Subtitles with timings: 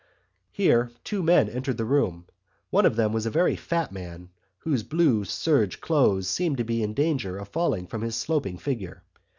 [0.49, 2.25] Here two men entered the room.
[2.71, 6.81] One of them was a very fat man whose blue serge clothes seemed to be
[6.81, 9.03] in danger of falling from his sloping figure.